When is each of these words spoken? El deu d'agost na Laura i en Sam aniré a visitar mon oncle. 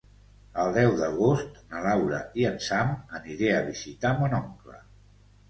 El 0.61 0.71
deu 0.77 0.93
d'agost 1.01 1.59
na 1.73 1.81
Laura 1.87 2.21
i 2.41 2.47
en 2.53 2.57
Sam 2.69 2.97
aniré 3.21 3.53
a 3.59 3.61
visitar 3.69 4.17
mon 4.25 4.37
oncle. 4.41 4.77